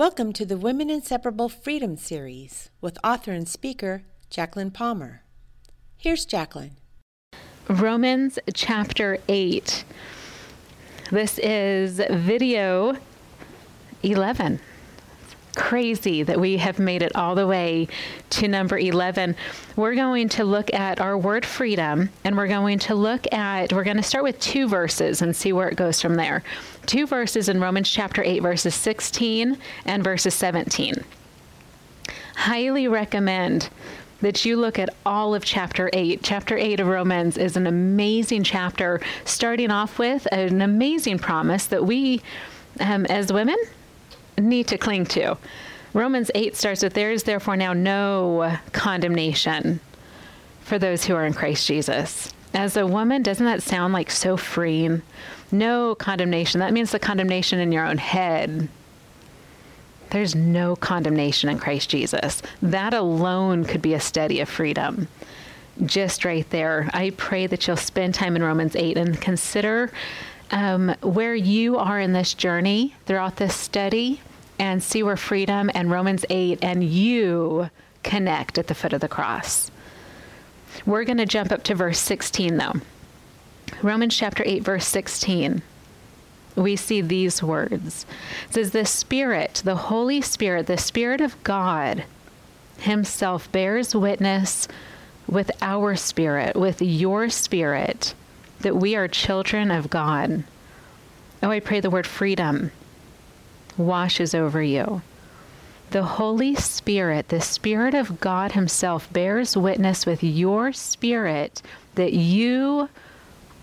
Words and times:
Welcome 0.00 0.32
to 0.32 0.46
the 0.46 0.56
Women 0.56 0.88
Inseparable 0.88 1.50
Freedom 1.50 1.98
Series 1.98 2.70
with 2.80 2.96
author 3.04 3.32
and 3.32 3.46
speaker 3.46 4.04
Jacqueline 4.30 4.70
Palmer. 4.70 5.24
Here's 5.98 6.24
Jacqueline. 6.24 6.78
Romans 7.68 8.38
chapter 8.54 9.18
8. 9.28 9.84
This 11.10 11.38
is 11.40 12.00
video 12.08 12.96
11 14.02 14.60
crazy 15.56 16.22
that 16.22 16.40
we 16.40 16.56
have 16.58 16.78
made 16.78 17.02
it 17.02 17.14
all 17.14 17.34
the 17.34 17.46
way 17.46 17.88
to 18.30 18.48
number 18.48 18.78
11. 18.78 19.36
We're 19.76 19.94
going 19.94 20.28
to 20.30 20.44
look 20.44 20.72
at 20.72 21.00
our 21.00 21.16
word 21.16 21.44
freedom 21.44 22.10
and 22.24 22.36
we're 22.36 22.48
going 22.48 22.78
to 22.80 22.94
look 22.94 23.32
at, 23.32 23.72
we're 23.72 23.84
going 23.84 23.96
to 23.96 24.02
start 24.02 24.24
with 24.24 24.38
two 24.40 24.68
verses 24.68 25.22
and 25.22 25.34
see 25.34 25.52
where 25.52 25.68
it 25.68 25.76
goes 25.76 26.00
from 26.00 26.14
there. 26.14 26.42
Two 26.86 27.06
verses 27.06 27.48
in 27.48 27.60
Romans 27.60 27.90
chapter 27.90 28.22
8, 28.22 28.40
verses 28.40 28.74
16 28.74 29.58
and 29.84 30.04
verses 30.04 30.34
17. 30.34 31.04
Highly 32.36 32.88
recommend 32.88 33.68
that 34.20 34.44
you 34.44 34.56
look 34.56 34.78
at 34.78 34.90
all 35.04 35.34
of 35.34 35.44
chapter 35.44 35.90
8. 35.92 36.22
Chapter 36.22 36.56
8 36.56 36.80
of 36.80 36.86
Romans 36.86 37.38
is 37.38 37.56
an 37.56 37.66
amazing 37.66 38.44
chapter, 38.44 39.00
starting 39.24 39.70
off 39.70 39.98
with 39.98 40.26
an 40.32 40.60
amazing 40.60 41.18
promise 41.18 41.66
that 41.66 41.84
we, 41.84 42.20
um, 42.80 43.06
as 43.06 43.32
women, 43.32 43.56
need 44.40 44.68
to 44.68 44.78
cling 44.78 45.06
to. 45.06 45.36
Romans 45.92 46.30
8 46.34 46.56
starts 46.56 46.82
with 46.82 46.94
There 46.94 47.10
is 47.10 47.24
therefore 47.24 47.56
now 47.56 47.72
no 47.72 48.56
condemnation 48.72 49.80
for 50.62 50.78
those 50.78 51.04
who 51.04 51.14
are 51.14 51.26
in 51.26 51.34
Christ 51.34 51.66
Jesus. 51.66 52.32
As 52.54 52.76
a 52.76 52.86
woman, 52.86 53.22
doesn't 53.22 53.46
that 53.46 53.62
sound 53.62 53.92
like 53.92 54.10
so 54.10 54.36
freeing? 54.36 55.02
No 55.50 55.94
condemnation. 55.96 56.60
That 56.60 56.72
means 56.72 56.92
the 56.92 56.98
condemnation 56.98 57.58
in 57.58 57.72
your 57.72 57.86
own 57.86 57.98
head. 57.98 58.68
There's 60.10 60.34
no 60.34 60.76
condemnation 60.76 61.48
in 61.48 61.58
Christ 61.58 61.90
Jesus. 61.90 62.42
That 62.62 62.94
alone 62.94 63.64
could 63.64 63.82
be 63.82 63.94
a 63.94 64.00
study 64.00 64.40
of 64.40 64.48
freedom. 64.48 65.08
Just 65.84 66.24
right 66.24 66.48
there. 66.50 66.90
I 66.92 67.10
pray 67.10 67.46
that 67.46 67.66
you'll 67.66 67.76
spend 67.76 68.14
time 68.14 68.36
in 68.36 68.42
Romans 68.42 68.76
8 68.76 68.96
and 68.96 69.20
consider 69.20 69.92
um, 70.50 70.94
where 71.02 71.34
you 71.34 71.78
are 71.78 72.00
in 72.00 72.12
this 72.12 72.34
journey 72.34 72.94
throughout 73.06 73.36
this 73.36 73.54
study 73.54 74.20
and 74.60 74.82
see 74.82 75.02
where 75.02 75.16
freedom 75.16 75.70
and 75.74 75.90
Romans 75.90 76.26
8 76.28 76.58
and 76.62 76.84
you 76.84 77.70
connect 78.02 78.58
at 78.58 78.66
the 78.66 78.74
foot 78.74 78.92
of 78.92 79.00
the 79.00 79.08
cross. 79.08 79.70
We're 80.84 81.04
going 81.04 81.16
to 81.16 81.26
jump 81.26 81.50
up 81.50 81.62
to 81.64 81.74
verse 81.74 81.98
16 81.98 82.58
though. 82.58 82.74
Romans 83.82 84.14
chapter 84.14 84.42
8, 84.44 84.62
verse 84.62 84.86
16. 84.86 85.62
We 86.56 86.76
see 86.76 87.00
these 87.00 87.42
words. 87.42 88.04
It 88.48 88.54
says, 88.54 88.72
The 88.72 88.84
Spirit, 88.84 89.62
the 89.64 89.76
Holy 89.76 90.20
Spirit, 90.20 90.66
the 90.66 90.76
Spirit 90.76 91.22
of 91.22 91.42
God 91.42 92.04
Himself 92.78 93.50
bears 93.50 93.94
witness 93.94 94.68
with 95.26 95.50
our 95.62 95.96
spirit, 95.96 96.56
with 96.56 96.82
your 96.82 97.30
spirit, 97.30 98.14
that 98.60 98.76
we 98.76 98.94
are 98.94 99.08
children 99.08 99.70
of 99.70 99.88
God. 99.88 100.44
Oh, 101.42 101.50
I 101.50 101.60
pray 101.60 101.80
the 101.80 101.88
word 101.88 102.06
freedom 102.06 102.72
washes 103.86 104.34
over 104.34 104.62
you. 104.62 105.02
The 105.90 106.04
Holy 106.04 106.54
Spirit, 106.54 107.28
the 107.28 107.40
Spirit 107.40 107.94
of 107.94 108.20
God 108.20 108.52
Himself, 108.52 109.12
bears 109.12 109.56
witness 109.56 110.06
with 110.06 110.22
your 110.22 110.72
spirit 110.72 111.62
that 111.96 112.12
you 112.12 112.88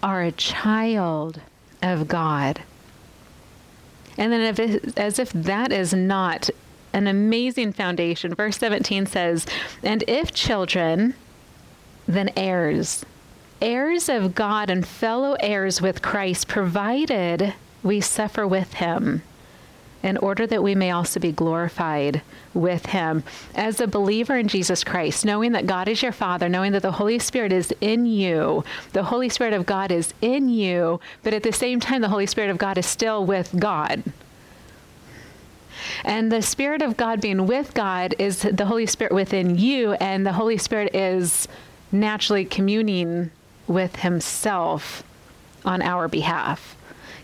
are 0.03 0.21
a 0.21 0.33
child 0.33 1.39
of 1.81 2.07
God. 2.07 2.61
And 4.17 4.33
then, 4.33 4.41
if 4.41 4.59
it, 4.59 4.97
as 4.97 5.19
if 5.19 5.31
that 5.31 5.71
is 5.71 5.93
not 5.93 6.49
an 6.91 7.07
amazing 7.07 7.71
foundation, 7.71 8.33
verse 8.33 8.57
17 8.57 9.05
says, 9.05 9.45
And 9.83 10.03
if 10.07 10.33
children, 10.33 11.13
then 12.07 12.29
heirs, 12.35 13.05
heirs 13.61 14.09
of 14.09 14.35
God 14.35 14.69
and 14.69 14.85
fellow 14.85 15.37
heirs 15.39 15.81
with 15.81 16.01
Christ, 16.01 16.47
provided 16.47 17.53
we 17.83 18.01
suffer 18.01 18.45
with 18.45 18.73
Him 18.73 19.21
in 20.07 20.15
order 20.17 20.47
that 20.47 20.63
we 20.63 20.73
may 20.73 20.89
also 20.89 21.19
be 21.19 21.33
glorified 21.33 22.21
with 22.53 22.87
him. 22.87 23.23
As 23.53 23.81
a 23.81 23.87
believer 23.87 24.37
in 24.37 24.47
Jesus 24.47 24.81
Christ, 24.85 25.25
knowing 25.25 25.51
that 25.51 25.67
God 25.67 25.89
is 25.89 26.01
your 26.01 26.13
Father, 26.13 26.47
knowing 26.47 26.71
that 26.71 26.81
the 26.81 26.93
Holy 26.93 27.19
Spirit 27.19 27.51
is 27.51 27.73
in 27.81 28.05
you, 28.05 28.63
the 28.93 29.03
Holy 29.03 29.27
Spirit 29.27 29.53
of 29.53 29.65
God 29.65 29.91
is 29.91 30.13
in 30.21 30.47
you, 30.47 31.01
but 31.23 31.33
at 31.33 31.43
the 31.43 31.51
same 31.51 31.81
time, 31.81 32.01
the 32.01 32.07
Holy 32.07 32.25
Spirit 32.25 32.49
of 32.49 32.57
God 32.57 32.77
is 32.77 32.85
still 32.85 33.25
with 33.25 33.53
God. 33.59 34.01
And 36.05 36.31
the 36.31 36.41
Spirit 36.41 36.81
of 36.81 36.95
God 36.95 37.19
being 37.19 37.45
with 37.45 37.73
God 37.73 38.15
is 38.17 38.43
the 38.43 38.65
Holy 38.65 38.85
Spirit 38.85 39.13
within 39.13 39.57
you, 39.57 39.91
and 39.93 40.25
the 40.25 40.33
Holy 40.33 40.57
Spirit 40.57 40.95
is 40.95 41.49
naturally 41.91 42.45
communing 42.45 43.29
with 43.67 43.97
Himself 43.97 45.03
on 45.65 45.81
our 45.81 46.07
behalf. 46.07 46.76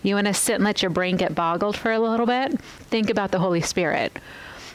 You 0.04 0.16
want 0.16 0.26
to 0.26 0.34
sit 0.34 0.56
and 0.56 0.64
let 0.64 0.82
your 0.82 0.90
brain 0.90 1.16
get 1.16 1.34
boggled 1.34 1.78
for 1.78 1.90
a 1.90 1.98
little 1.98 2.26
bit? 2.26 2.60
Think 2.60 3.08
about 3.08 3.30
the 3.30 3.38
Holy 3.38 3.62
Spirit. 3.62 4.12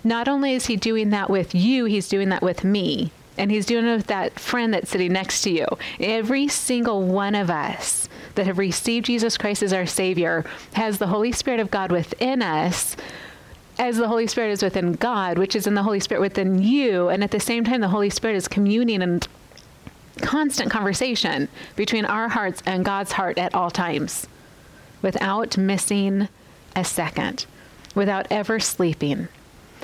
Not 0.04 0.28
only 0.28 0.56
is 0.56 0.66
He 0.66 0.76
doing 0.76 1.12
that 1.12 1.30
with 1.30 1.54
you, 1.54 1.86
He's 1.86 2.10
doing 2.10 2.30
that 2.30 2.42
with 2.42 2.64
me. 2.64 3.12
And 3.38 3.52
He's 3.52 3.68
doing 3.68 3.86
it 3.86 3.96
with 3.96 4.08
that 4.08 4.40
friend 4.40 4.74
that's 4.74 4.90
sitting 4.90 5.14
next 5.14 5.44
to 5.44 5.52
you. 5.52 5.68
Every 6.00 6.48
single 6.48 7.04
one 7.04 7.36
of 7.36 7.52
us 7.52 8.10
that 8.34 8.48
have 8.48 8.58
received 8.58 9.06
Jesus 9.06 9.38
Christ 9.38 9.62
as 9.62 9.72
our 9.72 9.86
Savior 9.86 10.46
has 10.74 10.98
the 10.98 11.08
Holy 11.08 11.32
Spirit 11.32 11.60
of 11.60 11.70
God 11.70 11.92
within 11.92 12.42
us 12.42 12.98
as 13.78 13.98
the 13.98 14.08
Holy 14.08 14.26
Spirit 14.26 14.50
is 14.50 14.64
within 14.64 14.94
God, 14.94 15.38
which 15.38 15.56
is 15.56 15.68
in 15.68 15.76
the 15.76 15.84
Holy 15.84 16.00
Spirit 16.00 16.22
within 16.22 16.60
you. 16.60 17.10
And 17.10 17.24
at 17.24 17.30
the 17.30 17.40
same 17.40 17.64
time, 17.64 17.82
the 17.82 17.90
Holy 17.90 18.10
Spirit 18.10 18.36
is 18.36 18.48
communing 18.48 19.04
and 19.04 19.28
constant 20.22 20.72
conversation 20.72 21.48
between 21.76 22.06
our 22.06 22.30
hearts 22.30 22.64
and 22.66 22.84
God's 22.84 23.12
heart 23.12 23.38
at 23.38 23.54
all 23.54 23.70
times 23.70 24.28
without 25.02 25.58
missing 25.58 26.28
a 26.76 26.84
second, 26.84 27.46
without 27.96 28.28
ever 28.30 28.60
sleeping, 28.60 29.28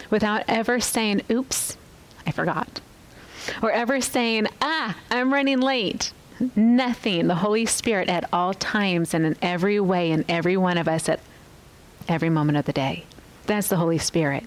without 0.10 0.44
ever 0.48 0.80
saying, 0.80 1.22
oops, 1.32 1.78
I 2.26 2.32
forgot, 2.32 2.82
or 3.62 3.72
ever 3.72 4.02
saying, 4.02 4.48
ah, 4.62 4.98
I'm 5.12 5.34
running 5.34 5.60
late. 5.60 6.12
Nothing. 6.56 7.28
The 7.28 7.36
Holy 7.36 7.66
Spirit 7.66 8.10
at 8.10 8.28
all 8.34 8.54
times 8.54 9.14
and 9.14 9.26
in 9.26 9.38
every 9.42 9.80
way 9.80 10.12
in 10.12 10.26
every 10.28 10.58
one 10.58 10.78
of 10.78 10.88
us 10.88 11.08
at 11.08 11.22
every 12.10 12.30
moment 12.30 12.58
of 12.58 12.66
the 12.66 12.74
day. 12.74 13.06
That's 13.46 13.68
the 13.68 13.78
Holy 13.78 14.00
Spirit. 14.00 14.44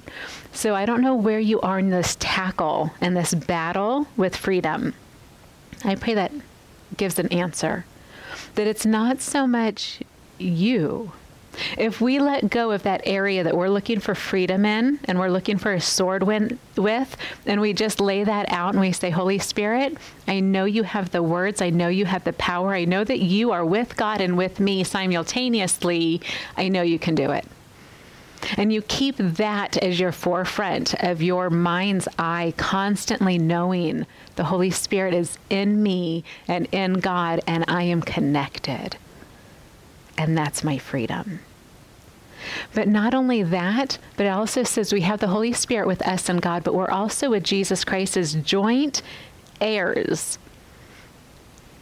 So 0.52 0.74
I 0.74 0.84
don't 0.84 1.00
know 1.00 1.14
where 1.14 1.38
you 1.38 1.60
are 1.60 1.78
in 1.78 1.90
this 1.90 2.16
tackle 2.18 2.92
and 3.00 3.16
this 3.16 3.32
battle 3.32 4.06
with 4.16 4.36
freedom. 4.36 4.94
I 5.84 5.94
pray 5.94 6.14
that 6.14 6.32
gives 6.96 7.18
an 7.18 7.28
answer. 7.28 7.84
That 8.56 8.66
it's 8.66 8.84
not 8.84 9.20
so 9.20 9.46
much 9.46 10.00
you. 10.38 11.12
If 11.76 12.00
we 12.00 12.18
let 12.18 12.50
go 12.50 12.70
of 12.70 12.84
that 12.84 13.02
area 13.04 13.42
that 13.42 13.56
we're 13.56 13.68
looking 13.68 14.00
for 14.00 14.14
freedom 14.14 14.64
in 14.64 15.00
and 15.04 15.18
we're 15.18 15.30
looking 15.30 15.58
for 15.58 15.72
a 15.72 15.80
sword 15.80 16.22
win- 16.22 16.58
with, 16.76 17.16
and 17.46 17.60
we 17.60 17.72
just 17.72 18.00
lay 18.00 18.24
that 18.24 18.50
out 18.52 18.74
and 18.74 18.80
we 18.80 18.92
say, 18.92 19.10
Holy 19.10 19.38
Spirit, 19.38 19.96
I 20.26 20.40
know 20.40 20.64
you 20.64 20.84
have 20.84 21.10
the 21.10 21.22
words. 21.22 21.60
I 21.60 21.70
know 21.70 21.88
you 21.88 22.04
have 22.04 22.24
the 22.24 22.32
power. 22.34 22.74
I 22.74 22.84
know 22.84 23.04
that 23.04 23.20
you 23.20 23.50
are 23.50 23.64
with 23.64 23.96
God 23.96 24.20
and 24.20 24.36
with 24.36 24.60
me 24.60 24.84
simultaneously. 24.84 26.20
I 26.56 26.68
know 26.68 26.82
you 26.82 26.98
can 26.98 27.14
do 27.14 27.30
it. 27.32 27.44
And 28.56 28.72
you 28.72 28.82
keep 28.82 29.16
that 29.16 29.76
as 29.78 29.98
your 29.98 30.12
forefront 30.12 30.94
of 31.02 31.20
your 31.20 31.50
mind's 31.50 32.06
eye, 32.20 32.54
constantly 32.56 33.36
knowing 33.36 34.06
the 34.36 34.44
Holy 34.44 34.70
Spirit 34.70 35.12
is 35.12 35.38
in 35.50 35.82
me 35.82 36.22
and 36.46 36.68
in 36.70 36.94
God, 36.94 37.40
and 37.48 37.64
I 37.66 37.82
am 37.82 38.00
connected 38.00 38.96
and 40.18 40.36
that's 40.36 40.64
my 40.64 40.76
freedom. 40.76 41.40
But 42.74 42.88
not 42.88 43.14
only 43.14 43.42
that, 43.42 43.98
but 44.16 44.26
it 44.26 44.30
also 44.30 44.62
says 44.62 44.92
we 44.92 45.00
have 45.02 45.20
the 45.20 45.28
Holy 45.28 45.52
Spirit 45.52 45.86
with 45.86 46.02
us 46.02 46.28
and 46.28 46.42
God, 46.42 46.64
but 46.64 46.74
we're 46.74 46.90
also 46.90 47.30
with 47.30 47.44
Jesus 47.44 47.84
Christ 47.84 48.16
as 48.16 48.34
joint 48.34 49.02
heirs. 49.60 50.38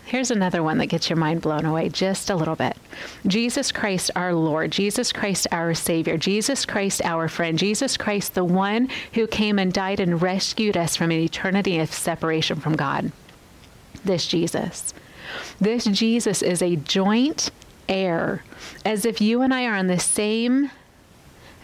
Here's 0.05 0.31
another 0.31 0.63
one 0.63 0.79
that 0.79 0.87
gets 0.87 1.11
your 1.11 1.17
mind 1.17 1.41
blown 1.41 1.65
away 1.65 1.89
just 1.89 2.31
a 2.31 2.37
little 2.37 2.55
bit. 2.55 2.77
Jesus 3.27 3.73
Christ, 3.73 4.11
our 4.15 4.35
Lord, 4.35 4.71
Jesus 4.71 5.13
Christ, 5.13 5.49
our 5.51 5.75
Savior, 5.75 6.17
Jesus 6.17 6.65
Christ, 6.65 7.03
our 7.05 7.27
friend, 7.27 7.59
Jesus 7.59 7.97
Christ, 7.97 8.35
the 8.35 8.45
one 8.45 8.89
who 9.15 9.27
came 9.27 9.59
and 9.59 9.73
died 9.73 9.99
and 9.99 10.23
rescued 10.23 10.77
us 10.77 10.95
from 10.95 11.11
an 11.11 11.19
eternity 11.19 11.81
of 11.81 11.93
separation 11.93 12.61
from 12.61 12.77
God. 12.77 13.11
This 14.05 14.29
Jesus. 14.29 14.95
This 15.61 15.85
Jesus 15.85 16.41
is 16.41 16.63
a 16.63 16.77
joint 16.77 17.51
heir, 17.89 18.43
as 18.85 19.05
if 19.05 19.21
you 19.21 19.43
and 19.43 19.53
I 19.53 19.67
are 19.67 19.75
on 19.75 19.87
the 19.87 19.99
same. 19.99 20.71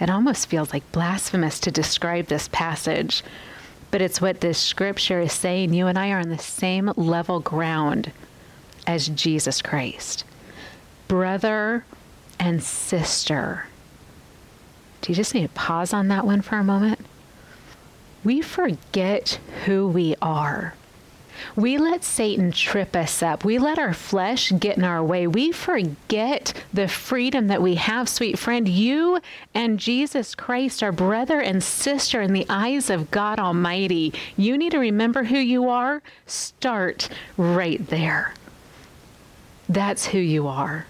It 0.00 0.10
almost 0.10 0.48
feels 0.48 0.72
like 0.72 0.90
blasphemous 0.92 1.60
to 1.60 1.70
describe 1.70 2.26
this 2.26 2.48
passage, 2.48 3.22
but 3.90 4.00
it's 4.00 4.20
what 4.20 4.40
this 4.40 4.58
scripture 4.58 5.20
is 5.20 5.32
saying. 5.32 5.74
You 5.74 5.86
and 5.86 5.98
I 5.98 6.10
are 6.10 6.19
on 6.19 6.28
the 6.28 6.38
same 6.38 6.92
level 6.96 7.40
ground 7.40 8.12
as 8.86 9.08
Jesus 9.08 9.62
Christ. 9.62 10.24
Brother 11.08 11.84
and 12.40 12.62
sister. 12.62 13.66
Do 15.02 15.12
you 15.12 15.16
just 15.16 15.34
need 15.34 15.42
to 15.42 15.48
pause 15.48 15.92
on 15.92 16.08
that 16.08 16.24
one 16.24 16.42
for 16.42 16.56
a 16.56 16.64
moment? 16.64 17.00
We 18.24 18.40
forget 18.40 19.38
who 19.64 19.88
we 19.88 20.14
are. 20.22 20.74
We 21.56 21.79
let 21.79 22.05
Satan 22.05 22.52
trip 22.52 22.94
us 22.96 23.23
up. 23.23 23.44
We 23.44 23.58
let 23.58 23.79
our 23.79 23.94
flesh 23.94 24.52
get 24.58 24.76
in 24.76 24.84
our 24.84 25.02
way. 25.02 25.26
We 25.26 25.52
forget 25.52 26.52
the 26.73 26.88
freedom 26.88 27.49
that 27.49 27.62
we 27.62 27.76
have, 27.76 28.08
sweet 28.08 28.38
friend. 28.38 28.69
You 28.69 29.20
and 29.55 29.79
Jesus 29.79 30.34
Christ 30.34 30.82
are 30.82 30.93
brother 30.93 31.40
and 31.40 31.62
sister 31.62 32.20
in 32.20 32.32
the 32.32 32.46
eyes 32.49 32.90
of 32.90 33.11
God 33.11 33.38
Almighty. 33.38 34.12
You 34.37 34.56
need 34.58 34.73
to 34.73 34.79
remember 34.79 35.25
who 35.25 35.38
you 35.38 35.69
are. 35.69 36.02
Start 36.26 37.08
right 37.37 37.87
there. 37.88 38.34
That's 39.69 40.06
who 40.06 40.19
you 40.19 40.46
are. 40.49 40.87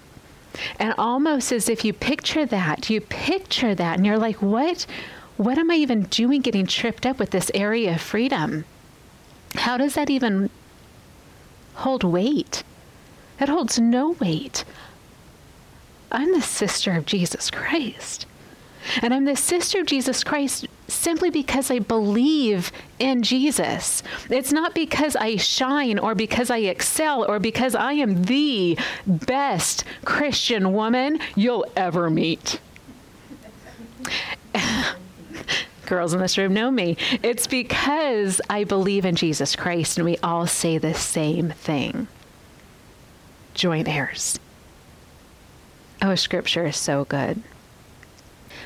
And 0.79 0.93
almost 0.97 1.51
as 1.51 1.69
if 1.69 1.83
you 1.83 1.93
picture 1.93 2.45
that, 2.45 2.89
you 2.89 3.01
picture 3.01 3.73
that, 3.73 3.97
and 3.97 4.05
you're 4.05 4.17
like, 4.17 4.41
what? 4.41 4.85
What 5.37 5.57
am 5.57 5.71
I 5.71 5.75
even 5.75 6.03
doing 6.03 6.41
getting 6.41 6.67
tripped 6.67 7.05
up 7.05 7.17
with 7.17 7.31
this 7.31 7.49
area 7.55 7.95
of 7.95 8.01
freedom? 8.01 8.65
How 9.55 9.77
does 9.77 9.95
that 9.95 10.09
even 10.09 10.49
hold 11.75 12.03
weight? 12.03 12.63
It 13.39 13.49
holds 13.49 13.79
no 13.79 14.11
weight. 14.11 14.63
I'm 16.11 16.31
the 16.31 16.41
sister 16.41 16.93
of 16.93 17.05
Jesus 17.05 17.49
Christ. 17.49 18.25
And 19.01 19.13
I'm 19.13 19.25
the 19.25 19.35
sister 19.35 19.79
of 19.79 19.85
Jesus 19.85 20.23
Christ 20.23 20.67
simply 20.87 21.29
because 21.29 21.71
I 21.71 21.79
believe 21.79 22.71
in 22.99 23.23
Jesus. 23.23 24.03
It's 24.29 24.51
not 24.51 24.75
because 24.75 25.15
I 25.15 25.37
shine 25.37 25.97
or 25.97 26.15
because 26.15 26.49
I 26.49 26.57
excel 26.59 27.23
or 27.25 27.39
because 27.39 27.75
I 27.75 27.93
am 27.93 28.23
the 28.23 28.77
best 29.05 29.85
Christian 30.05 30.73
woman 30.73 31.19
you'll 31.35 31.65
ever 31.75 32.09
meet. 32.09 32.59
Girls 35.85 36.13
in 36.13 36.19
this 36.19 36.37
room 36.37 36.53
know 36.53 36.71
me. 36.71 36.97
It's 37.21 37.47
because 37.47 38.41
I 38.49 38.63
believe 38.63 39.05
in 39.05 39.15
Jesus 39.15 39.55
Christ 39.55 39.97
and 39.97 40.05
we 40.05 40.17
all 40.17 40.47
say 40.47 40.77
the 40.77 40.93
same 40.93 41.49
thing 41.51 42.07
joint 43.53 43.87
heirs. 43.87 44.39
Oh, 46.01 46.15
scripture 46.15 46.65
is 46.65 46.77
so 46.77 47.05
good. 47.05 47.41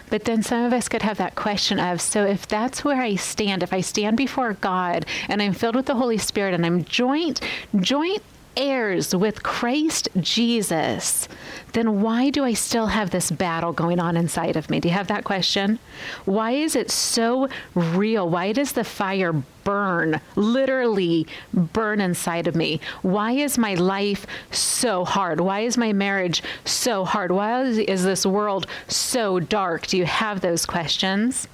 But 0.09 0.23
then 0.23 0.41
some 0.41 0.63
of 0.63 0.73
us 0.73 0.87
could 0.87 1.01
have 1.01 1.17
that 1.17 1.35
question 1.35 1.79
of 1.79 1.99
so 1.99 2.25
if 2.25 2.47
that's 2.47 2.83
where 2.83 3.01
I 3.01 3.15
stand, 3.15 3.61
if 3.61 3.73
I 3.73 3.81
stand 3.81 4.15
before 4.15 4.53
God 4.53 5.05
and 5.27 5.41
I'm 5.41 5.53
filled 5.53 5.75
with 5.75 5.85
the 5.85 5.95
Holy 5.95 6.17
Spirit 6.17 6.53
and 6.53 6.65
I'm 6.65 6.85
joint 6.85 7.41
joint 7.79 8.23
heirs 8.57 9.15
with 9.15 9.43
Christ 9.43 10.09
Jesus, 10.19 11.29
then 11.73 12.01
why 12.01 12.29
do 12.31 12.43
I 12.43 12.53
still 12.53 12.87
have 12.87 13.11
this 13.11 13.29
battle 13.29 13.71
going 13.71 13.99
on 13.99 14.17
inside 14.17 14.55
of 14.55 14.69
me? 14.69 14.79
Do 14.79 14.87
you 14.87 14.93
have 14.95 15.07
that 15.07 15.23
question? 15.23 15.79
Why 16.25 16.51
is 16.51 16.75
it 16.75 16.89
so 16.89 17.47
real? 17.75 18.27
Why 18.29 18.51
does 18.51 18.71
the 18.71 18.83
fire 18.83 19.31
burn, 19.63 20.19
literally 20.35 21.27
burn 21.53 22.01
inside 22.01 22.47
of 22.47 22.55
me? 22.55 22.81
Why 23.03 23.33
is 23.33 23.57
my 23.57 23.75
life 23.75 24.25
so 24.51 25.05
hard? 25.05 25.39
Why 25.39 25.61
is 25.61 25.77
my 25.77 25.93
marriage 25.93 26.41
so 26.65 27.05
hard? 27.05 27.31
Why 27.31 27.63
is 27.63 28.03
this 28.03 28.25
world 28.25 28.65
so 28.87 29.39
dark? 29.39 29.87
Do 29.87 29.97
you 29.97 30.05
have 30.05 30.41
those 30.41 30.65
questions? 30.65 31.47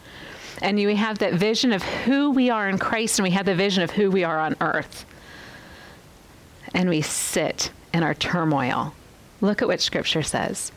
And 0.62 0.80
you 0.80 0.96
have 0.96 1.20
that 1.20 1.34
vision 1.34 1.74
of 1.74 1.84
who 1.84 2.32
we 2.32 2.50
are 2.50 2.70
in 2.70 2.78
Christ, 2.78 3.20
and 3.20 3.24
we 3.24 3.32
have 3.32 3.46
the 3.46 3.56
vision 3.56 3.84
of 3.84 3.92
who 3.92 4.10
we 4.10 4.24
are 4.24 4.40
on 4.40 4.56
earth 4.62 5.06
and 6.74 6.90
we 6.90 7.02
sit 7.02 7.72
in 7.94 8.04
our 8.04 8.14
turmoil. 8.14 8.94
Look 9.42 9.62
at 9.62 9.68
what 9.68 9.82
Scripture 9.82 10.24
says. 10.24 10.72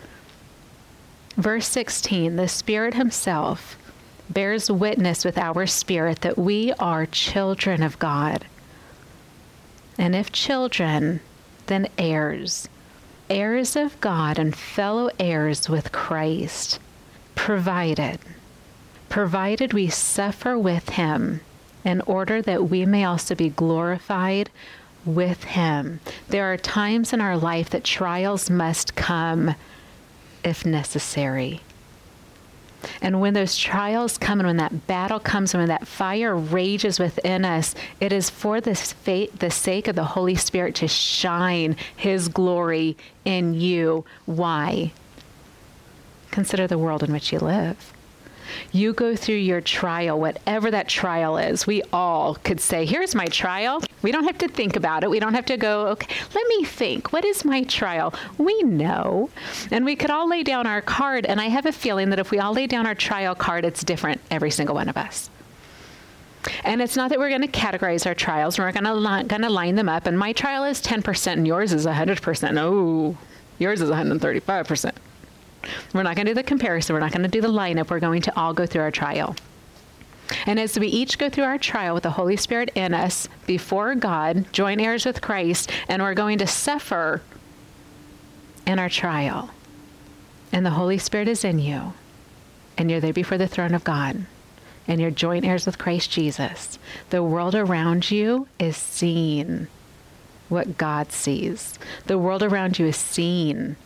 Verse 1.37 1.67
16 1.69 2.37
The 2.37 2.49
Spirit 2.49 2.95
Himself 2.95 3.79
bears 4.29 4.71
witness 4.71 5.25
with 5.25 5.39
our 5.39 5.67
spirit 5.67 6.21
that 6.23 6.39
we 6.39 6.73
are 6.79 7.07
children 7.07 7.83
of 7.83 7.99
God. 7.99 8.45
And 9.99 10.15
if 10.15 10.33
children, 10.33 11.21
then 11.67 11.89
heirs, 11.97 12.69
heirs 13.31 13.77
of 13.77 14.01
God 14.01 14.39
and 14.39 14.55
fellow 14.55 15.11
heirs 15.19 15.69
with 15.69 15.93
Christ, 15.93 16.79
provided, 17.35 18.19
provided 19.09 19.73
we 19.73 19.89
suffer 19.89 20.59
with 20.59 20.91
Him 20.91 21.41
in 21.85 22.01
order 22.03 22.43
that 22.43 22.69
we 22.69 22.85
may 22.85 23.05
also 23.05 23.35
be 23.35 23.49
glorified 23.49 24.51
with 25.07 25.45
Him. 25.45 26.01
There 26.29 26.53
are 26.53 26.57
times 26.57 27.13
in 27.13 27.21
our 27.21 27.37
life 27.37 27.71
that 27.71 27.85
trials 27.85 28.51
must 28.51 28.95
come 28.95 29.55
if 30.45 30.67
necessary. 30.67 31.61
And 33.01 33.21
when 33.21 33.35
those 33.35 33.57
trials 33.57 34.19
come 34.19 34.39
and 34.39 34.47
when 34.47 34.59
that 34.59 34.87
battle 34.87 35.19
comes 35.19 35.55
and 35.55 35.61
when 35.61 35.69
that 35.69 35.89
fire 35.89 36.37
rages 36.37 36.99
within 36.99 37.45
us, 37.45 37.75
it 38.01 38.13
is 38.13 38.31
for 38.31 38.61
the, 38.61 38.75
fate, 38.75 39.39
the 39.39 39.51
sake 39.51 39.89
of 39.89 39.97
the 39.97 40.05
Holy 40.05 40.35
Spirit 40.35 40.75
to 40.77 40.89
shine 40.89 41.77
His 41.97 42.29
glory 42.29 42.97
in 43.25 43.55
you. 43.55 44.05
Why? 44.25 44.93
Consider 46.31 46.67
the 46.67 46.79
world 46.79 47.03
in 47.03 47.13
which 47.13 47.33
you 47.33 47.39
live. 47.39 47.93
You 48.73 48.93
go 48.93 49.17
through 49.17 49.37
your 49.37 49.61
trial, 49.61 50.19
whatever 50.19 50.71
that 50.71 50.89
trial 50.89 51.37
is. 51.39 51.67
We 51.67 51.83
all 51.93 52.35
could 52.37 52.61
say, 52.61 52.85
Here's 52.85 53.15
my 53.15 53.27
trial. 53.27 53.83
We 54.03 54.13
don't 54.13 54.25
have 54.25 54.39
to 54.39 54.49
think 54.49 54.77
about 54.77 55.05
it. 55.05 55.11
We 55.11 55.21
don't 55.21 55.35
have 55.35 55.47
to 55.47 55.57
go, 55.57 55.89
Okay, 55.89 56.15
let 56.35 56.47
me 56.49 56.65
think. 56.65 57.13
What 57.13 57.25
is 57.25 57.45
my 57.45 57.65
trial? 57.65 58.15
We 58.39 58.63
know. 58.63 59.31
And 59.71 59.85
we 59.85 59.97
could 59.97 60.11
all 60.11 60.29
lay 60.29 60.43
down 60.43 60.67
our 60.67 60.81
card. 60.81 61.27
And 61.27 61.41
I 61.41 61.47
have 61.47 61.67
a 61.67 61.73
feeling 61.73 62.11
that 62.11 62.19
if 62.19 62.31
we 62.31 62.39
all 62.39 62.53
lay 62.53 62.67
down 62.67 62.87
our 62.87 62.95
trial 62.95 63.35
card, 63.35 63.65
it's 63.65 63.83
different, 63.85 64.21
every 64.31 64.51
single 64.51 64.75
one 64.75 64.89
of 64.89 64.97
us. 64.97 65.31
And 66.65 66.81
it's 66.81 66.97
not 66.97 67.11
that 67.11 67.19
we're 67.19 67.29
going 67.29 67.43
to 67.43 67.49
categorize 67.49 68.07
our 68.07 68.15
trials. 68.15 68.59
We're 68.59 68.71
going 68.73 68.85
to 68.85 68.95
li- 68.95 69.25
going 69.25 69.43
to 69.43 69.51
line 69.51 69.75
them 69.75 69.89
up. 69.89 70.07
And 70.07 70.19
my 70.19 70.33
trial 70.33 70.65
is 70.65 70.81
10% 70.81 71.33
and 71.33 71.47
yours 71.47 71.73
is 71.73 71.87
100%. 71.87 72.59
Oh, 72.59 73.17
yours 73.59 73.81
is 73.81 73.91
135%. 73.91 74.93
We're 75.93 76.03
not 76.03 76.17
going 76.17 76.27
to 76.27 76.33
do 76.33 76.35
the 76.35 76.43
comparison. 76.43 76.95
We're 76.95 77.01
not 77.01 77.13
going 77.13 77.23
to 77.23 77.29
do 77.29 77.41
the 77.41 77.49
lineup. 77.49 77.91
We're 77.91 78.01
going 78.01 78.23
to 78.23 78.37
all 78.39 78.53
go 78.53 78.67
through 78.67 78.83
our 78.83 78.91
trial. 78.91 79.37
And 80.47 80.59
as 80.59 80.79
we 80.79 80.89
each 80.89 81.19
go 81.19 81.31
through 81.31 81.45
our 81.45 81.59
trial 81.59 81.95
with 81.95 82.03
the 82.03 82.11
Holy 82.11 82.37
Spirit 82.37 82.71
in 82.75 82.95
us 82.95 83.29
before 83.47 83.95
God, 83.95 84.53
join 84.53 84.81
heirs 84.81 85.07
with 85.07 85.21
Christ, 85.21 85.71
and 85.89 86.03
we're 86.03 86.15
going 86.15 86.39
to 86.39 86.47
suffer 86.47 87.23
in 88.67 88.79
our 88.79 88.89
trial. 88.89 89.51
And 90.53 90.67
the 90.67 90.71
Holy 90.71 90.99
Spirit 90.99 91.29
is 91.29 91.45
in 91.45 91.59
you, 91.59 91.93
and 92.77 92.91
you're 92.91 93.01
there 93.01 93.13
before 93.13 93.39
the 93.39 93.47
throne 93.47 93.75
of 93.75 93.85
God, 93.85 94.27
and 94.89 95.01
you're 95.01 95.11
joint 95.11 95.45
heirs 95.45 95.67
with 95.67 95.79
Christ 95.79 96.11
Jesus. 96.11 96.79
The 97.11 97.23
world 97.23 97.55
around 97.55 98.11
you 98.11 98.49
is 98.59 98.77
seeing 98.77 99.69
what 100.49 100.79
God 100.79 101.13
sees. 101.13 101.79
The 102.07 102.19
world 102.19 102.43
around 102.43 102.79
you 102.79 102.87
is 102.87 102.97
seeing 102.97 103.77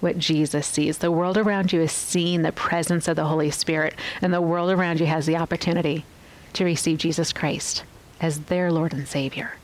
what 0.00 0.18
Jesus 0.18 0.66
sees. 0.66 0.98
The 0.98 1.10
world 1.10 1.38
around 1.38 1.72
you 1.72 1.80
is 1.80 1.92
seeing 1.92 2.42
the 2.42 2.52
presence 2.52 3.08
of 3.08 3.16
the 3.16 3.26
Holy 3.26 3.50
Spirit, 3.50 3.94
and 4.20 4.32
the 4.32 4.40
world 4.40 4.70
around 4.70 5.00
you 5.00 5.06
has 5.06 5.26
the 5.26 5.36
opportunity 5.36 6.04
to 6.52 6.64
receive 6.64 6.98
Jesus 6.98 7.32
Christ 7.32 7.84
as 8.20 8.40
their 8.40 8.72
Lord 8.72 8.92
and 8.92 9.06
Savior. 9.06 9.54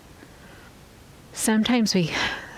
Sometimes 1.33 1.95
we, 1.95 2.11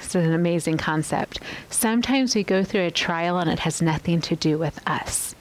it's 0.03 0.15
an 0.15 0.33
amazing 0.33 0.79
concept. 0.79 1.41
Sometimes 1.71 2.35
we 2.35 2.43
go 2.43 2.65
through 2.65 2.87
a 2.87 2.91
trial 2.91 3.39
and 3.39 3.49
it 3.49 3.61
has 3.61 3.81
nothing 3.81 4.21
to 4.23 4.37
do 4.37 4.59
with 4.59 4.81
us. 4.89 5.35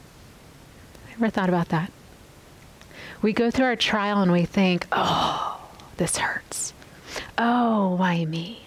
Ever 1.14 1.30
thought 1.30 1.48
about 1.48 1.68
that? 1.70 1.90
We 3.22 3.32
go 3.32 3.50
through 3.50 3.66
our 3.66 3.76
trial 3.76 4.20
and 4.20 4.30
we 4.30 4.44
think, 4.44 4.86
oh, 4.92 5.60
this 5.96 6.18
hurts. 6.18 6.72
Oh, 7.38 7.94
why 7.96 8.24
me? 8.24 8.66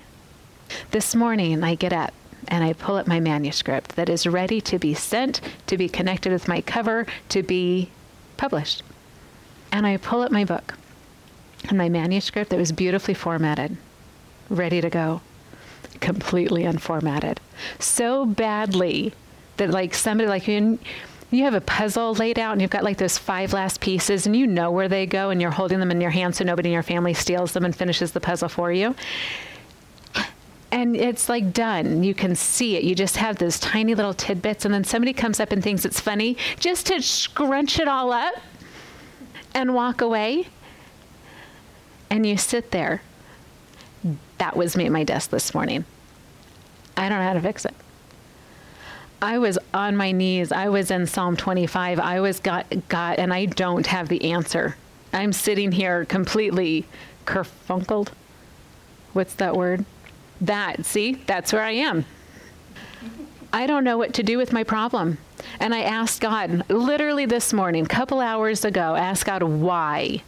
This 0.91 1.15
morning 1.15 1.63
I 1.63 1.75
get 1.75 1.93
up 1.93 2.13
and 2.47 2.63
I 2.63 2.73
pull 2.73 2.95
up 2.95 3.07
my 3.07 3.19
manuscript 3.19 3.95
that 3.95 4.09
is 4.09 4.25
ready 4.25 4.61
to 4.61 4.79
be 4.79 4.93
sent, 4.93 5.41
to 5.67 5.77
be 5.77 5.89
connected 5.89 6.31
with 6.31 6.47
my 6.47 6.61
cover, 6.61 7.05
to 7.29 7.43
be 7.43 7.89
published. 8.37 8.83
And 9.71 9.85
I 9.85 9.97
pull 9.97 10.21
up 10.21 10.31
my 10.31 10.45
book 10.45 10.75
and 11.69 11.77
my 11.77 11.89
manuscript 11.89 12.49
that 12.51 12.59
was 12.59 12.71
beautifully 12.71 13.13
formatted, 13.13 13.77
ready 14.49 14.81
to 14.81 14.89
go, 14.89 15.21
completely 15.99 16.63
unformatted. 16.63 17.37
So 17.79 18.25
badly 18.25 19.13
that, 19.57 19.71
like, 19.71 19.93
somebody, 19.93 20.29
like, 20.29 20.47
you, 20.47 20.79
you 21.31 21.43
have 21.43 21.53
a 21.53 21.61
puzzle 21.61 22.13
laid 22.13 22.39
out 22.39 22.53
and 22.53 22.61
you've 22.61 22.71
got 22.71 22.83
like 22.83 22.97
those 22.97 23.17
five 23.17 23.51
last 23.51 23.81
pieces 23.81 24.25
and 24.25 24.35
you 24.35 24.47
know 24.47 24.71
where 24.71 24.87
they 24.87 25.05
go 25.05 25.29
and 25.29 25.41
you're 25.41 25.51
holding 25.51 25.79
them 25.79 25.91
in 25.91 25.99
your 25.99 26.11
hand 26.11 26.35
so 26.35 26.45
nobody 26.45 26.69
in 26.69 26.73
your 26.73 26.83
family 26.83 27.13
steals 27.13 27.51
them 27.51 27.65
and 27.65 27.75
finishes 27.75 28.13
the 28.13 28.21
puzzle 28.21 28.47
for 28.47 28.71
you 28.71 28.95
and 30.71 30.95
it's 30.95 31.29
like 31.29 31.53
done. 31.53 32.03
You 32.03 32.13
can 32.13 32.35
see 32.35 32.75
it. 32.75 32.83
You 32.83 32.95
just 32.95 33.17
have 33.17 33.37
those 33.37 33.59
tiny 33.59 33.95
little 33.95 34.13
tidbits, 34.13 34.65
and 34.65 34.73
then 34.73 34.83
somebody 34.83 35.13
comes 35.13 35.39
up 35.39 35.51
and 35.51 35.63
thinks 35.63 35.85
it's 35.85 35.99
funny 35.99 36.37
just 36.59 36.87
to 36.87 37.01
scrunch 37.01 37.79
it 37.79 37.87
all 37.87 38.11
up 38.11 38.35
and 39.53 39.73
walk 39.73 40.01
away. 40.01 40.47
And 42.09 42.25
you 42.25 42.37
sit 42.37 42.71
there. 42.71 43.01
That 44.37 44.55
was 44.55 44.77
me 44.77 44.85
at 44.85 44.91
my 44.91 45.03
desk 45.03 45.29
this 45.29 45.53
morning. 45.53 45.85
I 46.95 47.09
don't 47.09 47.19
know 47.19 47.25
how 47.25 47.33
to 47.33 47.41
fix 47.41 47.65
it. 47.65 47.73
I 49.21 49.39
was 49.39 49.57
on 49.73 49.95
my 49.95 50.11
knees. 50.11 50.51
I 50.51 50.69
was 50.69 50.91
in 50.91 51.07
Psalm 51.07 51.35
25. 51.35 51.99
I 51.99 52.19
was 52.19 52.39
got 52.39 52.67
God, 52.87 53.17
and 53.17 53.33
I 53.33 53.45
don't 53.45 53.87
have 53.87 54.09
the 54.09 54.31
answer. 54.31 54.75
I'm 55.11 55.33
sitting 55.33 55.71
here 55.71 56.05
completely 56.05 56.85
kerfunkled. 57.25 58.09
What's 59.13 59.33
that 59.35 59.55
word? 59.55 59.85
That, 60.41 60.85
see, 60.85 61.13
that's 61.25 61.51
where 61.51 61.63
I 61.63 61.71
am. 61.71 62.05
I 63.51 63.65
don't 63.65 63.83
know 63.83 63.97
what 63.97 64.13
to 64.15 64.23
do 64.23 64.37
with 64.37 64.53
my 64.53 64.63
problem. 64.63 65.17
And 65.59 65.73
I 65.73 65.81
asked 65.81 66.21
God, 66.21 66.69
literally 66.69 67.25
this 67.25 67.53
morning, 67.53 67.85
a 67.85 67.89
couple 67.89 68.19
hours 68.19 68.65
ago, 68.65 68.95
asked 68.95 69.25
God 69.25 69.43
why. 69.43 70.21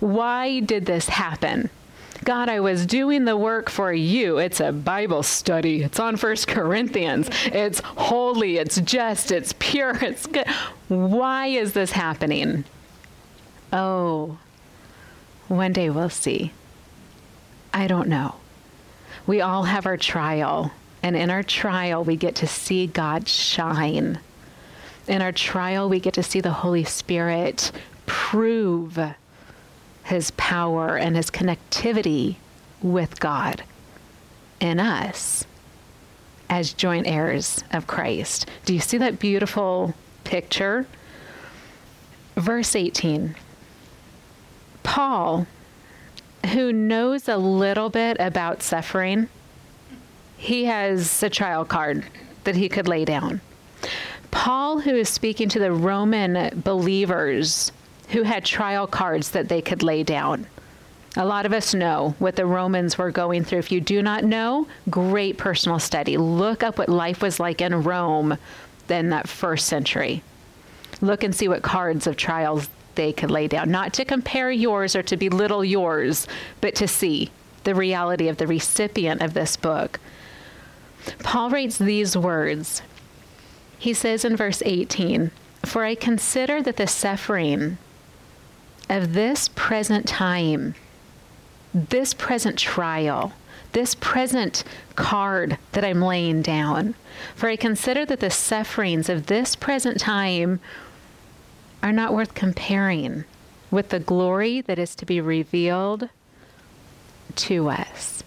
Why 0.00 0.60
did 0.60 0.86
this 0.86 1.08
happen? 1.08 1.70
God, 2.24 2.48
I 2.48 2.60
was 2.60 2.86
doing 2.86 3.24
the 3.24 3.36
work 3.36 3.68
for 3.68 3.92
you. 3.92 4.38
It's 4.38 4.60
a 4.60 4.72
Bible 4.72 5.22
study. 5.22 5.82
It's 5.82 6.00
on 6.00 6.16
First 6.16 6.48
Corinthians. 6.48 7.28
It's 7.46 7.80
holy, 7.80 8.56
it's 8.56 8.80
just, 8.80 9.30
it's 9.30 9.52
pure, 9.58 9.98
it's 10.02 10.26
good. 10.26 10.46
Why 10.88 11.48
is 11.48 11.72
this 11.74 11.92
happening? 11.92 12.64
Oh, 13.72 14.38
one 15.48 15.72
day 15.72 15.90
we'll 15.90 16.08
see. 16.08 16.52
I 17.74 17.86
don't 17.86 18.08
know. 18.08 18.36
We 19.26 19.40
all 19.40 19.64
have 19.64 19.86
our 19.86 19.96
trial, 19.96 20.72
and 21.02 21.16
in 21.16 21.30
our 21.30 21.42
trial, 21.42 22.04
we 22.04 22.16
get 22.16 22.34
to 22.36 22.46
see 22.46 22.86
God 22.86 23.28
shine. 23.28 24.18
In 25.08 25.22
our 25.22 25.32
trial, 25.32 25.88
we 25.88 26.00
get 26.00 26.14
to 26.14 26.22
see 26.22 26.40
the 26.40 26.50
Holy 26.50 26.84
Spirit 26.84 27.72
prove 28.06 28.98
his 30.04 30.30
power 30.32 30.96
and 30.96 31.16
his 31.16 31.30
connectivity 31.30 32.36
with 32.82 33.18
God 33.18 33.62
in 34.60 34.78
us 34.78 35.46
as 36.50 36.72
joint 36.72 37.06
heirs 37.06 37.64
of 37.72 37.86
Christ. 37.86 38.48
Do 38.64 38.74
you 38.74 38.80
see 38.80 38.98
that 38.98 39.18
beautiful 39.18 39.94
picture? 40.24 40.86
Verse 42.36 42.76
18 42.76 43.34
Paul, 44.82 45.46
who 46.50 46.72
knows 46.72 47.28
a 47.28 47.36
little 47.36 47.90
bit 47.90 48.16
about 48.20 48.62
suffering, 48.62 49.28
he 50.36 50.64
has 50.64 51.22
a 51.22 51.30
trial 51.30 51.64
card 51.64 52.04
that 52.44 52.56
he 52.56 52.68
could 52.68 52.88
lay 52.88 53.04
down. 53.04 53.40
Paul, 54.30 54.80
who 54.80 54.94
is 54.94 55.08
speaking 55.08 55.48
to 55.50 55.58
the 55.58 55.72
Roman 55.72 56.60
believers 56.60 57.72
who 58.08 58.22
had 58.22 58.44
trial 58.44 58.86
cards 58.86 59.30
that 59.30 59.48
they 59.48 59.62
could 59.62 59.82
lay 59.82 60.02
down. 60.02 60.46
A 61.16 61.24
lot 61.24 61.46
of 61.46 61.52
us 61.52 61.74
know 61.74 62.14
what 62.18 62.36
the 62.36 62.44
Romans 62.44 62.98
were 62.98 63.10
going 63.10 63.44
through. 63.44 63.60
If 63.60 63.70
you 63.70 63.80
do 63.80 64.02
not 64.02 64.24
know, 64.24 64.66
great 64.90 65.38
personal 65.38 65.78
study. 65.78 66.16
Look 66.16 66.62
up 66.62 66.76
what 66.76 66.88
life 66.88 67.22
was 67.22 67.38
like 67.38 67.60
in 67.60 67.82
Rome 67.82 68.36
in 68.88 69.10
that 69.10 69.28
first 69.28 69.66
century. 69.66 70.22
Look 71.00 71.22
and 71.22 71.34
see 71.34 71.48
what 71.48 71.62
cards 71.62 72.06
of 72.06 72.16
trials 72.16 72.68
they 72.94 73.12
could 73.12 73.30
lay 73.30 73.48
down. 73.48 73.70
Not 73.70 73.92
to 73.94 74.04
compare 74.04 74.50
yours 74.50 74.94
or 74.94 75.02
to 75.02 75.16
belittle 75.16 75.64
yours, 75.64 76.26
but 76.60 76.74
to 76.76 76.88
see 76.88 77.30
the 77.64 77.74
reality 77.74 78.28
of 78.28 78.36
the 78.36 78.46
recipient 78.46 79.22
of 79.22 79.34
this 79.34 79.56
book. 79.56 79.98
Paul 81.20 81.50
writes 81.50 81.78
these 81.78 82.16
words. 82.16 82.82
He 83.78 83.92
says 83.92 84.24
in 84.24 84.36
verse 84.36 84.62
18, 84.64 85.30
For 85.64 85.84
I 85.84 85.94
consider 85.94 86.62
that 86.62 86.76
the 86.76 86.86
suffering 86.86 87.78
of 88.88 89.14
this 89.14 89.48
present 89.48 90.06
time, 90.06 90.74
this 91.74 92.14
present 92.14 92.58
trial, 92.58 93.32
this 93.72 93.94
present 93.96 94.64
card 94.94 95.58
that 95.72 95.84
I'm 95.84 96.00
laying 96.00 96.42
down. 96.42 96.94
For 97.34 97.48
I 97.48 97.56
consider 97.56 98.06
that 98.06 98.20
the 98.20 98.30
sufferings 98.30 99.08
of 99.08 99.26
this 99.26 99.56
present 99.56 100.00
time 100.00 100.60
are 101.84 101.92
not 101.92 102.14
worth 102.14 102.32
comparing 102.32 103.24
with 103.70 103.90
the 103.90 104.00
glory 104.00 104.62
that 104.62 104.78
is 104.78 104.94
to 104.96 105.04
be 105.04 105.20
revealed 105.20 106.08
to 107.36 107.68
us. 107.68 108.24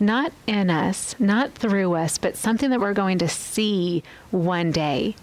Not 0.00 0.32
in 0.48 0.70
us, 0.70 1.14
not 1.20 1.54
through 1.54 1.94
us, 1.94 2.18
but 2.18 2.36
something 2.36 2.68
that 2.70 2.80
we're 2.80 2.92
going 2.92 3.18
to 3.18 3.28
see 3.28 4.02
one 4.32 4.72
day 4.72 5.14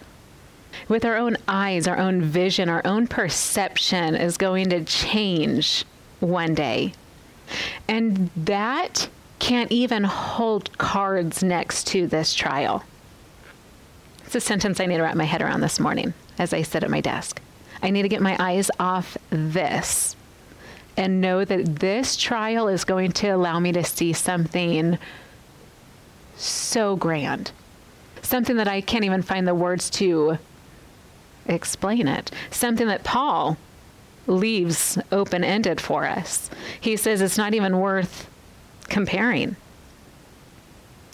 with 0.87 1.03
our 1.03 1.17
own 1.17 1.35
eyes, 1.47 1.85
our 1.85 1.97
own 1.97 2.21
vision, 2.21 2.69
our 2.69 2.81
own 2.85 3.05
perception 3.05 4.15
is 4.15 4.37
going 4.37 4.69
to 4.69 4.85
change 4.85 5.83
one 6.21 6.55
day. 6.55 6.93
And 7.89 8.29
that 8.37 9.09
can't 9.39 9.71
even 9.73 10.05
hold 10.05 10.75
cards 10.77 11.43
next 11.43 11.87
to 11.87 12.07
this 12.07 12.33
trial. 12.33 12.85
It's 14.25 14.35
a 14.35 14.39
sentence 14.39 14.79
I 14.79 14.85
need 14.85 14.97
to 14.97 15.03
wrap 15.03 15.15
my 15.15 15.25
head 15.25 15.41
around 15.41 15.59
this 15.59 15.81
morning 15.81 16.13
as 16.39 16.53
I 16.53 16.61
sit 16.61 16.83
at 16.83 16.89
my 16.89 17.01
desk. 17.01 17.41
I 17.83 17.89
need 17.89 18.03
to 18.03 18.09
get 18.09 18.21
my 18.21 18.37
eyes 18.39 18.71
off 18.79 19.17
this 19.29 20.15
and 20.95 21.19
know 21.19 21.43
that 21.43 21.79
this 21.79 22.15
trial 22.15 22.69
is 22.69 22.85
going 22.85 23.11
to 23.11 23.27
allow 23.27 23.59
me 23.59 23.73
to 23.73 23.83
see 23.83 24.13
something 24.13 24.97
so 26.37 26.95
grand, 26.95 27.51
something 28.21 28.55
that 28.55 28.69
I 28.69 28.79
can't 28.79 29.03
even 29.03 29.21
find 29.21 29.45
the 29.45 29.53
words 29.53 29.89
to 29.91 30.37
explain 31.45 32.07
it. 32.07 32.31
Something 32.51 32.87
that 32.87 33.03
Paul 33.03 33.57
leaves 34.27 34.97
open 35.11 35.43
ended 35.43 35.81
for 35.81 36.05
us. 36.05 36.49
He 36.79 36.95
says 36.95 37.19
it's 37.19 37.37
not 37.37 37.53
even 37.53 37.79
worth 37.79 38.29
comparing, 38.87 39.57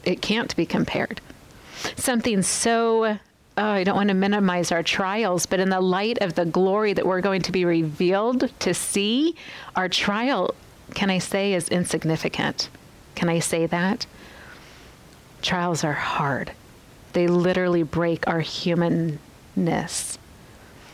it 0.03 0.21
can't 0.21 0.55
be 0.55 0.67
compared. 0.67 1.19
Something 1.95 2.43
so 2.43 3.17
Oh, 3.59 3.71
I 3.71 3.83
don't 3.83 3.95
want 3.95 4.09
to 4.09 4.15
minimize 4.15 4.71
our 4.71 4.83
trials, 4.83 5.45
but 5.45 5.59
in 5.59 5.69
the 5.69 5.81
light 5.81 6.19
of 6.21 6.35
the 6.35 6.45
glory 6.45 6.93
that 6.93 7.05
we're 7.05 7.21
going 7.21 7.41
to 7.41 7.51
be 7.51 7.65
revealed 7.65 8.51
to 8.59 8.73
see, 8.73 9.35
our 9.75 9.89
trial, 9.89 10.55
can 10.95 11.09
I 11.09 11.17
say, 11.17 11.53
is 11.53 11.67
insignificant. 11.69 12.69
Can 13.15 13.27
I 13.27 13.39
say 13.39 13.65
that? 13.65 14.05
Trials 15.41 15.83
are 15.83 15.93
hard. 15.93 16.53
They 17.13 17.27
literally 17.27 17.83
break 17.83 18.27
our 18.27 18.39
humanness 18.39 20.17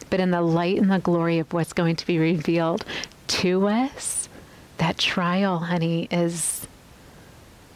but 0.10 0.20
in 0.20 0.32
the 0.32 0.42
light 0.42 0.78
and 0.78 0.92
the 0.92 1.00
glory 1.00 1.40
of 1.40 1.52
what's 1.54 1.74
going 1.74 1.96
to 1.98 2.06
be 2.06 2.20
revealed 2.20 2.86
to 3.28 3.68
us, 3.68 4.30
that 4.78 4.98
trial, 4.98 5.60
honey, 5.60 6.08
is 6.12 6.68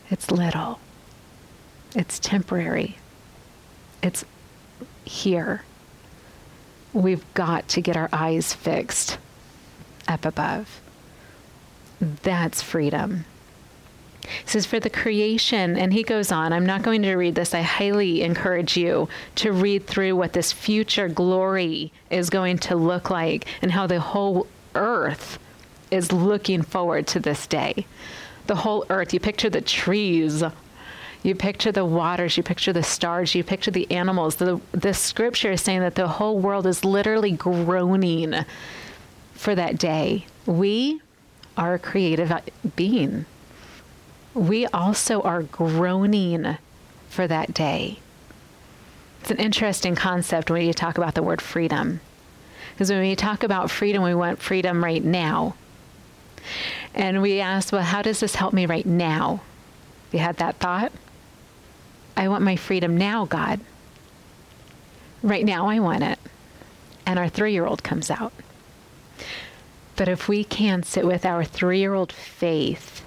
it's 0.09 0.31
little. 0.31 0.79
It's 1.95 2.19
temporary. 2.19 2.97
It's 4.01 4.25
here. 5.09 5.63
We've 6.93 7.25
got 7.33 7.67
to 7.69 7.81
get 7.81 7.97
our 7.97 8.09
eyes 8.13 8.53
fixed 8.53 9.17
up 10.07 10.23
above. 10.23 10.81
That's 11.99 12.61
freedom. 12.61 13.25
He 14.21 14.29
says, 14.45 14.67
For 14.67 14.79
the 14.79 14.89
creation, 14.89 15.77
and 15.77 15.91
he 15.91 16.03
goes 16.03 16.31
on, 16.31 16.53
I'm 16.53 16.65
not 16.65 16.83
going 16.83 17.01
to 17.01 17.15
read 17.15 17.35
this. 17.35 17.55
I 17.55 17.61
highly 17.61 18.21
encourage 18.21 18.77
you 18.77 19.09
to 19.35 19.51
read 19.51 19.87
through 19.87 20.15
what 20.15 20.33
this 20.33 20.51
future 20.51 21.09
glory 21.09 21.91
is 22.11 22.29
going 22.29 22.59
to 22.59 22.75
look 22.75 23.09
like 23.09 23.47
and 23.63 23.71
how 23.71 23.87
the 23.87 23.99
whole 23.99 24.45
earth 24.75 25.39
is 25.89 26.11
looking 26.11 26.61
forward 26.61 27.07
to 27.07 27.19
this 27.19 27.47
day. 27.47 27.87
The 28.45 28.55
whole 28.55 28.85
earth, 28.89 29.13
you 29.13 29.19
picture 29.19 29.49
the 29.49 29.61
trees, 29.61 30.43
you 31.23 31.35
picture 31.35 31.71
the 31.71 31.85
waters, 31.85 32.37
you 32.37 32.43
picture 32.43 32.73
the 32.73 32.83
stars, 32.83 33.35
you 33.35 33.43
picture 33.43 33.71
the 33.71 33.89
animals. 33.91 34.35
The, 34.35 34.61
the 34.71 34.93
scripture 34.93 35.51
is 35.51 35.61
saying 35.61 35.81
that 35.81 35.95
the 35.95 36.07
whole 36.07 36.39
world 36.39 36.65
is 36.65 36.85
literally 36.85 37.31
groaning 37.31 38.45
for 39.33 39.53
that 39.55 39.77
day. 39.77 40.25
We 40.45 41.01
are 41.57 41.73
a 41.73 41.79
creative 41.79 42.31
being 42.75 43.25
we 44.33 44.65
also 44.67 45.21
are 45.21 45.43
groaning 45.43 46.57
for 47.09 47.27
that 47.27 47.53
day. 47.53 47.99
It's 49.21 49.31
an 49.31 49.37
interesting 49.37 49.95
concept 49.95 50.49
when 50.49 50.65
you 50.65 50.73
talk 50.73 50.97
about 50.97 51.15
the 51.15 51.23
word 51.23 51.41
freedom. 51.41 51.99
Because 52.73 52.89
when 52.89 53.01
we 53.01 53.15
talk 53.15 53.43
about 53.43 53.69
freedom, 53.69 54.03
we 54.03 54.13
want 54.13 54.39
freedom 54.39 54.83
right 54.83 55.03
now. 55.03 55.55
And 56.93 57.21
we 57.21 57.39
ask, 57.39 57.73
well, 57.73 57.81
how 57.81 58.01
does 58.01 58.21
this 58.21 58.35
help 58.35 58.53
me 58.53 58.65
right 58.65 58.85
now? 58.85 59.41
You 60.11 60.19
had 60.19 60.37
that 60.37 60.57
thought? 60.57 60.91
I 62.19 62.27
want 62.27 62.43
my 62.43 62.57
freedom 62.57 62.97
now, 62.97 63.23
God. 63.23 63.61
Right 65.23 65.45
now, 65.45 65.69
I 65.69 65.79
want 65.79 66.03
it. 66.03 66.19
And 67.05 67.17
our 67.17 67.29
three 67.29 67.53
year 67.53 67.65
old 67.65 67.81
comes 67.81 68.11
out. 68.11 68.33
But 69.95 70.09
if 70.09 70.27
we 70.27 70.43
can 70.43 70.83
sit 70.83 71.05
with 71.05 71.25
our 71.25 71.45
three 71.45 71.79
year 71.79 71.93
old 71.93 72.11
faith 72.11 73.05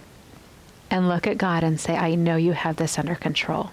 and 0.91 1.11
look 1.11 1.27
at 1.27 1.37
God 1.37 1.63
and 1.63 1.79
say, 1.79 1.95
I 1.95 2.15
know 2.15 2.37
you 2.37 2.53
have 2.53 2.77
this 2.77 2.99
under 2.99 3.15
control. 3.15 3.73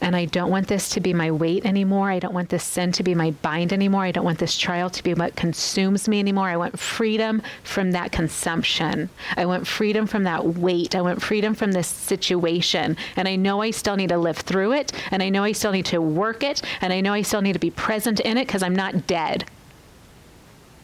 And 0.00 0.14
I 0.14 0.26
don't 0.26 0.50
want 0.50 0.68
this 0.68 0.90
to 0.90 1.00
be 1.00 1.12
my 1.12 1.30
weight 1.30 1.66
anymore. 1.66 2.10
I 2.10 2.18
don't 2.18 2.34
want 2.34 2.50
this 2.50 2.62
sin 2.62 2.92
to 2.92 3.02
be 3.02 3.14
my 3.14 3.32
bind 3.42 3.72
anymore. 3.72 4.04
I 4.04 4.12
don't 4.12 4.24
want 4.24 4.38
this 4.38 4.56
trial 4.56 4.90
to 4.90 5.02
be 5.02 5.12
what 5.14 5.34
consumes 5.34 6.08
me 6.08 6.20
anymore. 6.20 6.48
I 6.48 6.56
want 6.56 6.78
freedom 6.78 7.42
from 7.64 7.90
that 7.92 8.12
consumption. 8.12 9.10
I 9.36 9.46
want 9.46 9.66
freedom 9.66 10.06
from 10.06 10.22
that 10.24 10.44
weight. 10.44 10.94
I 10.94 11.02
want 11.02 11.20
freedom 11.20 11.54
from 11.54 11.72
this 11.72 11.88
situation. 11.88 12.96
And 13.16 13.26
I 13.26 13.36
know 13.36 13.60
I 13.60 13.72
still 13.72 13.96
need 13.96 14.10
to 14.10 14.18
live 14.18 14.38
through 14.38 14.72
it. 14.72 14.92
And 15.10 15.22
I 15.22 15.30
know 15.30 15.42
I 15.42 15.52
still 15.52 15.72
need 15.72 15.86
to 15.86 16.00
work 16.00 16.44
it. 16.44 16.62
And 16.80 16.92
I 16.92 17.00
know 17.00 17.12
I 17.12 17.22
still 17.22 17.42
need 17.42 17.54
to 17.54 17.58
be 17.58 17.70
present 17.70 18.20
in 18.20 18.38
it 18.38 18.46
because 18.46 18.62
I'm 18.62 18.76
not 18.76 19.06
dead. 19.06 19.44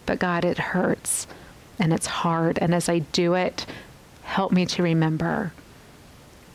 But 0.06 0.18
God, 0.18 0.44
it 0.44 0.58
hurts 0.58 1.26
and 1.78 1.92
it's 1.92 2.06
hard. 2.06 2.58
And 2.58 2.74
as 2.74 2.88
I 2.88 2.98
do 2.98 3.34
it, 3.34 3.64
help 4.22 4.52
me 4.52 4.66
to 4.66 4.82
remember 4.82 5.52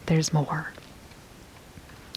there's 0.07 0.33
more. 0.33 0.73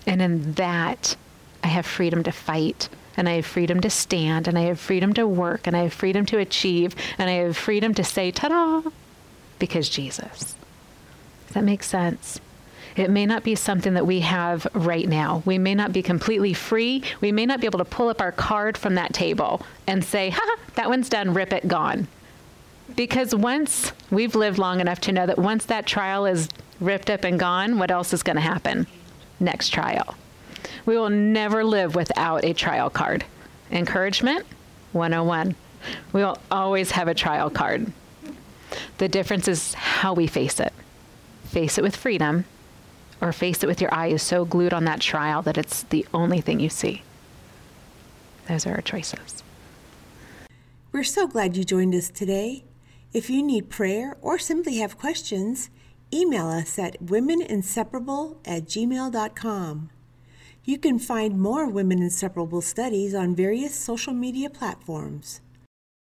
And 0.06 0.20
in 0.20 0.52
that, 0.54 1.16
I 1.62 1.68
have 1.68 1.86
freedom 1.86 2.22
to 2.24 2.32
fight, 2.32 2.88
and 3.16 3.28
I 3.28 3.34
have 3.34 3.46
freedom 3.46 3.80
to 3.80 3.90
stand, 3.90 4.48
and 4.48 4.58
I 4.58 4.62
have 4.62 4.80
freedom 4.80 5.12
to 5.14 5.26
work, 5.26 5.66
and 5.66 5.76
I 5.76 5.84
have 5.84 5.92
freedom 5.92 6.26
to 6.26 6.38
achieve, 6.38 6.94
and 7.18 7.30
I 7.30 7.34
have 7.34 7.56
freedom 7.56 7.94
to 7.94 8.04
say, 8.04 8.30
ta 8.30 8.48
da, 8.48 8.90
because 9.58 9.88
Jesus. 9.88 10.56
Does 11.46 11.54
that 11.54 11.64
make 11.64 11.82
sense? 11.82 12.40
It 12.96 13.10
may 13.10 13.24
not 13.24 13.42
be 13.42 13.54
something 13.54 13.94
that 13.94 14.06
we 14.06 14.20
have 14.20 14.66
right 14.74 15.08
now. 15.08 15.42
We 15.46 15.56
may 15.56 15.74
not 15.74 15.92
be 15.92 16.02
completely 16.02 16.52
free. 16.52 17.02
We 17.20 17.32
may 17.32 17.46
not 17.46 17.60
be 17.60 17.66
able 17.66 17.78
to 17.78 17.84
pull 17.84 18.08
up 18.08 18.20
our 18.20 18.32
card 18.32 18.76
from 18.76 18.96
that 18.96 19.14
table 19.14 19.62
and 19.86 20.04
say, 20.04 20.30
ha, 20.30 20.56
that 20.74 20.88
one's 20.88 21.08
done, 21.08 21.32
rip 21.32 21.52
it, 21.52 21.68
gone. 21.68 22.08
Because 22.94 23.34
once 23.34 23.92
we've 24.10 24.34
lived 24.34 24.58
long 24.58 24.80
enough 24.80 25.00
to 25.02 25.12
know 25.12 25.26
that 25.26 25.38
once 25.38 25.64
that 25.66 25.86
trial 25.86 26.26
is 26.26 26.48
ripped 26.80 27.08
up 27.08 27.24
and 27.24 27.38
gone, 27.38 27.78
what 27.78 27.90
else 27.90 28.12
is 28.12 28.22
going 28.22 28.36
to 28.36 28.42
happen? 28.42 28.86
Next 29.42 29.70
trial. 29.70 30.14
We 30.86 30.96
will 30.96 31.10
never 31.10 31.64
live 31.64 31.96
without 31.96 32.44
a 32.44 32.54
trial 32.54 32.90
card. 32.90 33.24
Encouragement 33.72 34.46
101. 34.92 35.56
We 36.12 36.22
will 36.22 36.38
always 36.48 36.92
have 36.92 37.08
a 37.08 37.14
trial 37.14 37.50
card. 37.50 37.92
The 38.98 39.08
difference 39.08 39.48
is 39.48 39.74
how 39.74 40.14
we 40.14 40.28
face 40.28 40.60
it. 40.60 40.72
Face 41.46 41.76
it 41.76 41.82
with 41.82 41.96
freedom, 41.96 42.44
or 43.20 43.32
face 43.32 43.64
it 43.64 43.66
with 43.66 43.80
your 43.80 43.92
eyes 43.92 44.22
so 44.22 44.44
glued 44.44 44.72
on 44.72 44.84
that 44.84 45.00
trial 45.00 45.42
that 45.42 45.58
it's 45.58 45.82
the 45.82 46.06
only 46.14 46.40
thing 46.40 46.60
you 46.60 46.68
see. 46.68 47.02
Those 48.46 48.64
are 48.64 48.76
our 48.76 48.80
choices. 48.80 49.42
We're 50.92 51.02
so 51.02 51.26
glad 51.26 51.56
you 51.56 51.64
joined 51.64 51.96
us 51.96 52.10
today. 52.10 52.62
If 53.12 53.28
you 53.28 53.42
need 53.42 53.70
prayer 53.70 54.16
or 54.22 54.38
simply 54.38 54.76
have 54.76 54.96
questions, 54.98 55.68
email 56.12 56.48
us 56.48 56.78
at 56.78 57.00
womeninseparable 57.00 58.36
at 58.44 58.64
gmail.com. 58.64 59.90
You 60.64 60.78
can 60.78 60.98
find 61.00 61.40
more 61.40 61.68
Women 61.68 62.02
Inseparable 62.02 62.60
studies 62.60 63.14
on 63.14 63.34
various 63.34 63.74
social 63.74 64.12
media 64.12 64.48
platforms. 64.48 65.40